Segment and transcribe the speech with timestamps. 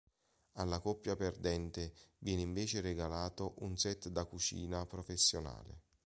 [0.53, 5.83] Alla coppia perdente, viene invece regalato un set da cucina professionale.